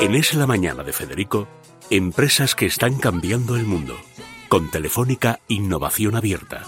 [0.00, 1.46] En Es la Mañana de Federico,
[1.90, 3.96] empresas que están cambiando el mundo.
[4.48, 6.62] Con Telefónica Innovación Abierta.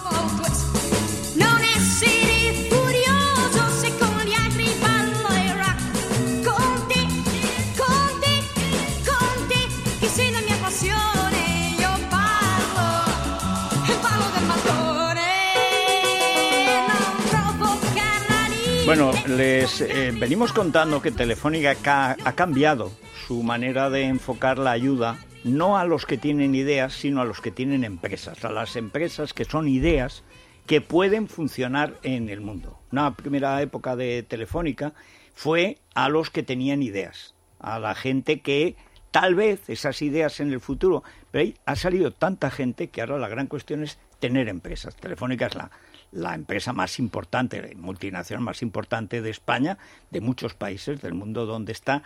[18.87, 22.91] Bueno, les eh, venimos contando que Telefónica ca- ha cambiado
[23.27, 27.41] su manera de enfocar la ayuda no a los que tienen ideas, sino a los
[27.41, 30.25] que tienen empresas, a las empresas que son ideas
[30.67, 32.79] que pueden funcionar en el mundo.
[32.93, 34.93] Una primera época de Telefónica
[35.35, 38.77] fue a los que tenían ideas, a la gente que
[39.11, 43.19] tal vez esas ideas en el futuro, pero ahí ha salido tanta gente que ahora
[43.19, 44.97] la gran cuestión es tener empresas.
[44.97, 45.71] Telefónica es la,
[46.13, 49.79] la empresa más importante, la multinacional más importante de España,
[50.11, 52.03] de muchos países del mundo donde está,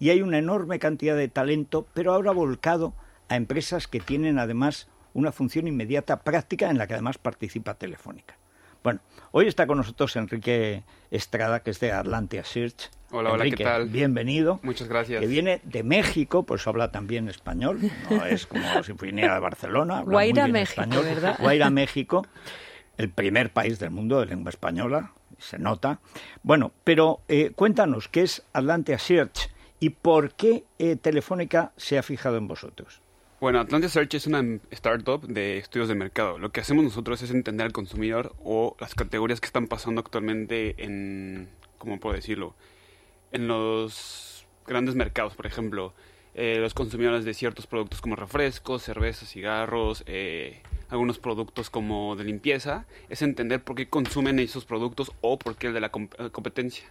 [0.00, 2.94] y hay una enorme cantidad de talento, pero ahora volcado
[3.28, 8.36] a empresas que tienen además una función inmediata práctica en la que además participa Telefónica.
[8.82, 12.90] Bueno, hoy está con nosotros Enrique Estrada, que es de Atlantia Search.
[13.10, 13.88] Hola, hola, ¿qué Enrique, tal?
[13.90, 14.58] Bienvenido.
[14.62, 15.20] Muchas gracias.
[15.20, 17.78] Que viene de México, por eso habla también español.
[18.08, 19.98] No es como si viniera de Barcelona.
[19.98, 21.04] habla muy Guaira, bien México, español.
[21.04, 21.36] ¿verdad?
[21.38, 22.26] Guaira, México,
[22.96, 26.00] el primer país del mundo de lengua española, se nota.
[26.42, 29.49] Bueno, pero eh, cuéntanos, ¿qué es Atlantia Search
[29.80, 33.00] y por qué eh, Telefónica se ha fijado en vosotros?
[33.40, 36.38] Bueno, Atlantia Search es una startup de estudios de mercado.
[36.38, 40.84] Lo que hacemos nosotros es entender al consumidor o las categorías que están pasando actualmente
[40.84, 42.54] en, ¿cómo puedo decirlo?
[43.32, 45.94] En los grandes mercados, por ejemplo,
[46.34, 52.24] eh, los consumidores de ciertos productos como refrescos, cervezas, cigarros, eh, algunos productos como de
[52.24, 56.30] limpieza, es entender por qué consumen esos productos o por qué el de la eh,
[56.30, 56.84] competencia.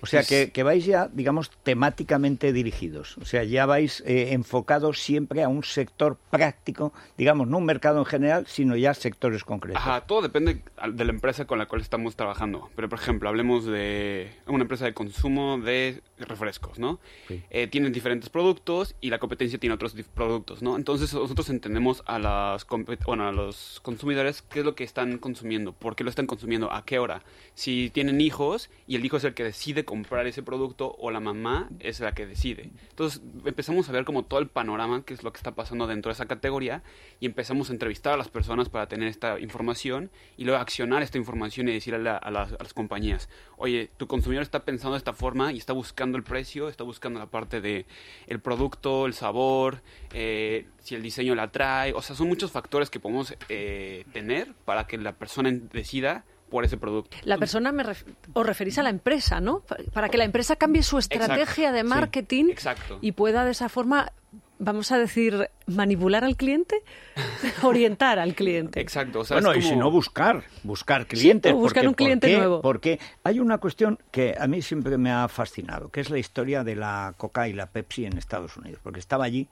[0.00, 3.18] O sea, que, que vais ya, digamos, temáticamente dirigidos.
[3.18, 7.98] O sea, ya vais eh, enfocados siempre a un sector práctico, digamos, no un mercado
[7.98, 9.80] en general, sino ya sectores concretos.
[9.80, 10.62] Ajá, todo depende
[10.92, 12.70] de la empresa con la cual estamos trabajando.
[12.76, 16.98] Pero, por ejemplo, hablemos de una empresa de consumo de refrescos, ¿no?
[17.28, 17.42] Sí.
[17.50, 20.76] Eh, tienen diferentes productos y la competencia tiene otros productos, ¿no?
[20.76, 22.66] Entonces nosotros entendemos a, las
[23.04, 26.72] bueno, a los consumidores qué es lo que están consumiendo, por qué lo están consumiendo,
[26.72, 27.22] a qué hora.
[27.54, 31.20] Si tienen hijos y el hijo es el que decide comprar ese producto o la
[31.20, 32.70] mamá es la que decide.
[32.90, 36.10] Entonces empezamos a ver como todo el panorama, qué es lo que está pasando dentro
[36.10, 36.82] de esa categoría
[37.20, 41.16] y empezamos a entrevistar a las personas para tener esta información y luego accionar esta
[41.16, 45.52] información y decirle a, a las, compañías, oye, tu consumidor está pensando de esta forma
[45.52, 47.86] y está buscando el precio, está buscando la parte de
[48.26, 49.80] el producto, el sabor,
[50.12, 54.52] eh, si el diseño la trae, o sea, son muchos factores que podemos eh, tener
[54.64, 57.16] para que la persona decida por ese producto.
[57.24, 59.60] La persona me ref- os referís a la empresa, ¿no?
[59.60, 62.98] Pa- Para que la empresa cambie su estrategia de sí, marketing exacto.
[63.00, 64.12] y pueda de esa forma,
[64.58, 66.76] vamos a decir, manipular al cliente,
[67.62, 68.80] orientar al cliente.
[68.80, 71.52] Exacto, o sea, bueno, es y si no buscar, buscar clientes.
[71.52, 72.38] o buscar porque, un cliente ¿por qué?
[72.38, 72.62] nuevo.
[72.62, 76.64] Porque hay una cuestión que a mí siempre me ha fascinado, que es la historia
[76.64, 79.48] de la Coca y la Pepsi en Estados Unidos, porque estaba allí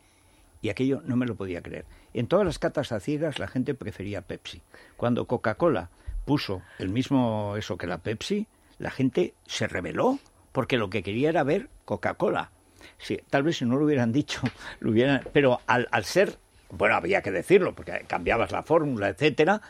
[0.62, 1.84] y aquello no me lo podía creer.
[2.14, 4.62] En todas las catas a ciegas la gente prefería Pepsi.
[4.96, 5.90] Cuando Coca-Cola
[6.24, 8.46] puso el mismo eso que la Pepsi,
[8.78, 10.18] la gente se rebeló
[10.52, 12.50] porque lo que quería era ver Coca-Cola.
[12.98, 14.40] Sí, tal vez si no lo hubieran dicho,
[14.80, 16.38] lo hubieran, pero al, al ser,
[16.70, 19.60] bueno, había que decirlo porque cambiabas la fórmula, etcétera.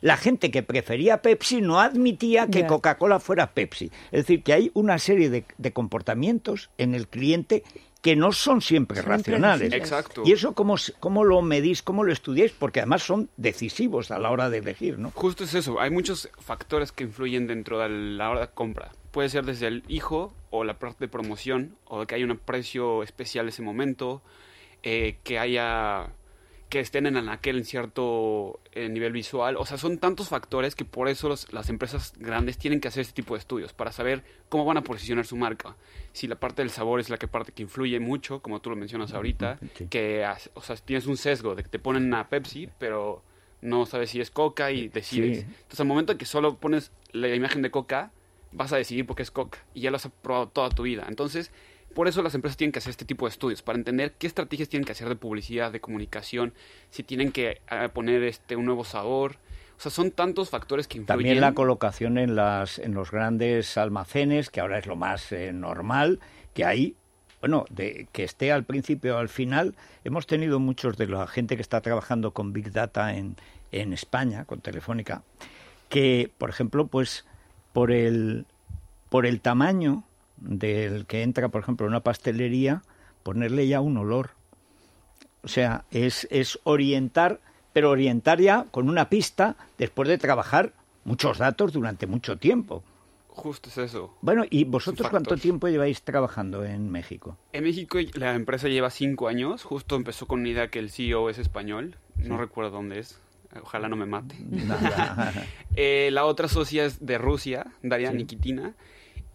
[0.00, 2.66] La gente que prefería Pepsi no admitía que.
[2.66, 3.90] Coca-Cola fuera Pepsi.
[4.06, 7.62] Es decir, que hay una serie de, de comportamientos en el cliente
[8.04, 9.72] que no son siempre Son racionales.
[9.72, 10.24] Exacto.
[10.26, 12.52] ¿Y eso cómo, cómo lo medís, cómo lo estudiáis?
[12.52, 15.10] Porque además son decisivos a la hora de elegir, ¿no?
[15.14, 18.92] Justo es eso, hay muchos factores que influyen dentro de la hora de compra.
[19.10, 22.36] Puede ser desde el hijo o la parte de promoción o de que haya un
[22.36, 24.20] precio especial ese momento,
[24.82, 26.10] eh, que haya
[26.74, 29.56] que estén en aquel en cierto eh, nivel visual.
[29.56, 33.02] O sea, son tantos factores que por eso los- las empresas grandes tienen que hacer
[33.02, 35.76] este tipo de estudios para saber cómo van a posicionar su marca.
[36.12, 38.76] Si la parte del sabor es la que parte que influye mucho, como tú lo
[38.76, 43.22] mencionas ahorita, que o sea, tienes un sesgo de que te ponen a Pepsi, pero
[43.62, 45.38] no sabes si es Coca y decides.
[45.38, 45.44] Sí.
[45.46, 48.10] Entonces, al momento que solo pones la imagen de Coca,
[48.50, 51.06] vas a decidir porque es Coca y ya lo has probado toda tu vida.
[51.08, 51.52] Entonces,
[51.94, 54.68] por eso las empresas tienen que hacer este tipo de estudios, para entender qué estrategias
[54.68, 56.52] tienen que hacer de publicidad, de comunicación,
[56.90, 59.36] si tienen que eh, poner este un nuevo sabor.
[59.76, 61.18] O sea, son tantos factores que influyen.
[61.18, 65.52] También la colocación en, las, en los grandes almacenes, que ahora es lo más eh,
[65.52, 66.20] normal,
[66.52, 66.94] que hay,
[67.40, 69.74] bueno, de que esté al principio o al final.
[70.04, 73.36] Hemos tenido muchos de la gente que está trabajando con Big Data en,
[73.72, 75.22] en España, con Telefónica,
[75.88, 77.24] que, por ejemplo, pues
[77.72, 78.46] por el,
[79.08, 80.04] por el tamaño
[80.44, 82.82] del que entra, por ejemplo, en una pastelería,
[83.22, 84.30] ponerle ya un olor.
[85.42, 87.40] O sea, es, es orientar,
[87.72, 90.72] pero orientar ya con una pista después de trabajar
[91.04, 92.82] muchos datos durante mucho tiempo.
[93.28, 94.16] Justo es eso.
[94.20, 97.36] Bueno, ¿y vosotros cuánto tiempo lleváis trabajando en México?
[97.52, 99.64] En México la empresa lleva cinco años.
[99.64, 101.96] Justo empezó con una idea que el CEO es español.
[102.16, 103.18] No recuerdo dónde es.
[103.60, 104.36] Ojalá no me mate.
[104.48, 105.32] Nada.
[105.76, 108.18] Eh, la otra socia es de Rusia, Daria Sí.
[108.18, 108.74] Nikitina,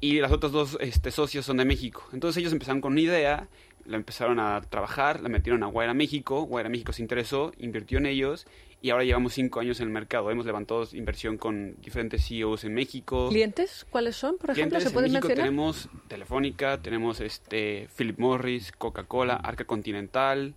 [0.01, 2.03] y las otras dos este, socios son de México.
[2.13, 3.47] Entonces ellos empezaron con una idea,
[3.85, 8.05] la empezaron a trabajar, la metieron a Guaira México, Guaira México se interesó, invirtió en
[8.05, 8.45] ellos,
[8.81, 10.31] y ahora llevamos cinco años en el mercado.
[10.31, 13.27] Hemos levantado inversión con diferentes CEOs en México.
[13.29, 14.77] ¿Clientes cuáles son, por ejemplo?
[14.77, 15.49] Clientes ¿Se en pueden México mencionar?
[15.49, 20.53] tenemos Telefónica, tenemos este Philip Morris, Coca-Cola, Arca Continental,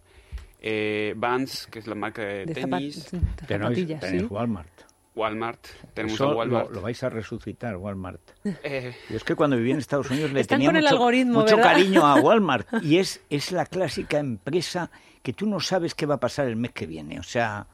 [0.60, 4.30] eh, Vans, que es la marca de, De tenis, de Tenéis, zapatillas.
[4.30, 4.91] Walmart.
[5.14, 6.70] Walmart, tenemos Eso a lo, Walmart.
[6.70, 8.20] lo vais a resucitar, Walmart.
[8.44, 10.94] Eh, Yo es que cuando viví en Estados Unidos le Están tenía con el mucho,
[10.94, 11.72] algoritmo, mucho ¿verdad?
[11.72, 12.66] cariño a Walmart.
[12.82, 14.90] Y es, es la clásica empresa
[15.22, 17.20] que tú no sabes qué va a pasar el mes que viene.
[17.20, 17.66] O sea,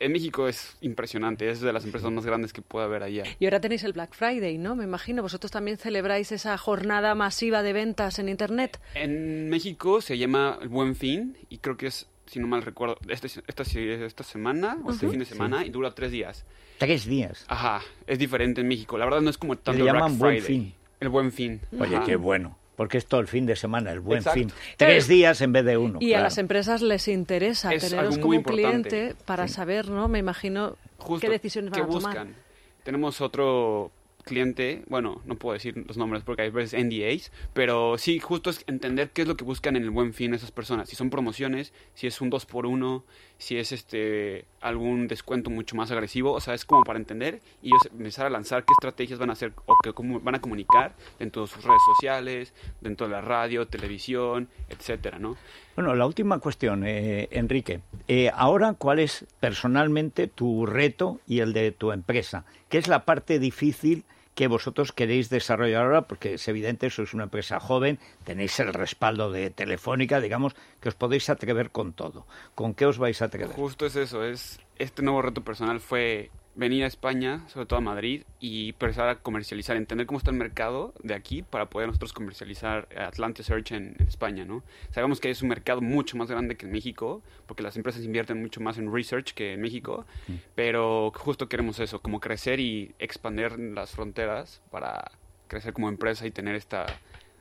[0.00, 3.24] En México es impresionante, es de las empresas más grandes que puede haber allá.
[3.38, 4.74] Y ahora tenéis el Black Friday, ¿no?
[4.74, 5.20] Me imagino.
[5.22, 8.80] Vosotros también celebráis esa jornada masiva de ventas en Internet.
[8.94, 12.96] En México se llama el Buen Fin y creo que es, si no mal recuerdo,
[13.08, 16.44] este, esta, esta semana o este fin de semana y dura tres días.
[16.78, 17.44] tres días.
[17.48, 18.96] Ajá, es diferente en México.
[18.96, 20.46] La verdad no es como tanto Le Black llaman Buen Friday.
[20.46, 20.74] Fin.
[21.00, 21.60] El Buen Fin.
[21.78, 22.04] Oye, Ajá.
[22.06, 22.56] qué bueno.
[22.76, 24.38] Porque es todo el fin de semana, el buen Exacto.
[24.38, 24.52] fin.
[24.78, 25.98] Tres días en vez de uno.
[26.00, 30.08] Y a las empresas les interesa Es teneros como cliente para saber, ¿no?
[30.08, 32.26] Me imagino Justo, qué decisiones van ¿qué a tomar.
[32.84, 33.90] Tenemos otro
[34.30, 38.62] cliente, bueno, no puedo decir los nombres porque hay veces NDAs, pero sí, justo es
[38.68, 40.88] entender qué es lo que buscan en el buen fin esas personas.
[40.88, 43.04] Si son promociones, si es un 2 por 1
[43.40, 47.68] si es este algún descuento mucho más agresivo, o sea, es como para entender y
[47.68, 50.94] ellos empezar a lanzar qué estrategias van a hacer o qué cómo van a comunicar
[51.18, 55.36] dentro de sus redes sociales, dentro de la radio, televisión, etcétera, ¿no?
[55.74, 57.80] Bueno, la última cuestión, eh, Enrique.
[58.08, 62.44] Eh, ahora, ¿cuál es personalmente tu reto y el de tu empresa?
[62.68, 64.04] ¿Qué es la parte difícil
[64.34, 66.02] que vosotros queréis desarrollar ahora?
[66.02, 70.94] Porque es evidente, sois una empresa joven, tenéis el respaldo de Telefónica, digamos, que os
[70.94, 72.26] podéis atrever con todo.
[72.54, 73.54] ¿Con qué os vais a atrever?
[73.54, 77.82] Justo es eso, es este nuevo reto personal fue venir a España, sobre todo a
[77.82, 82.12] Madrid, y empezar a comercializar, entender cómo está el mercado de aquí para poder nosotros
[82.12, 84.62] comercializar Atlantis Search en, en España, ¿no?
[84.90, 88.40] Sabemos que es un mercado mucho más grande que en México, porque las empresas invierten
[88.40, 90.06] mucho más en research que en México,
[90.54, 95.12] pero justo queremos eso, como crecer y expandir las fronteras para
[95.46, 96.86] crecer como empresa y tener esta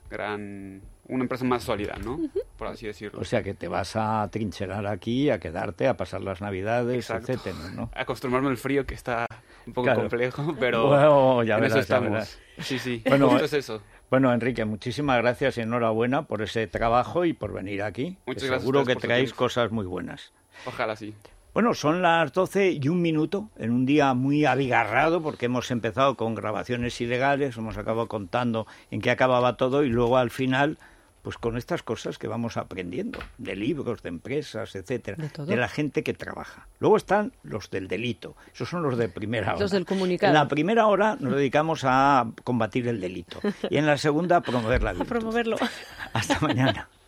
[0.10, 2.20] gran una empresa más sólida, ¿no?
[2.60, 3.20] Por así decirlo.
[3.20, 7.32] O sea, que te vas a trincherar aquí, a quedarte, a pasar las navidades, Exacto.
[7.32, 7.90] etcétera, ¿no?
[7.96, 9.26] acostumbrarme al frío que está
[9.66, 10.02] un poco Claro.
[10.02, 12.12] complejo, pero Bueno, ya en verás, eso ya estamos.
[12.12, 12.40] verás.
[12.60, 13.02] Sí, sí.
[13.10, 13.82] Bueno, es eso.
[14.12, 18.18] Bueno, Enrique, muchísimas gracias y enhorabuena por ese trabajo y por venir aquí.
[18.28, 20.34] Muchas Que gracias Seguro que traéis cosas muy buenas.
[20.66, 21.16] Ojalá sí.
[21.54, 26.16] Bueno, son las 12 y un minuto, en un día muy abigarrado, porque hemos empezado
[26.16, 30.78] con grabaciones ilegales, hemos acabado contando en qué acababa todo y luego al final,
[31.22, 35.56] pues con estas cosas que vamos aprendiendo, de libros, de empresas, etcétera, De todo.
[35.56, 36.68] la gente que trabaja.
[36.80, 39.60] Luego están los del delito, esos son los de primera hora.
[39.60, 40.32] Los del comunicado.
[40.32, 43.40] En la primera hora nos dedicamos a combatir el delito
[43.70, 45.08] y en la segunda a promover la A virtud.
[45.10, 45.58] promoverlo.
[46.14, 46.90] Hasta mañana.